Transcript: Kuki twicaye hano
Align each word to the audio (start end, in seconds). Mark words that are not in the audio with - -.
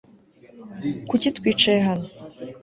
Kuki 1.09 1.27
twicaye 1.37 1.79
hano 1.87 2.07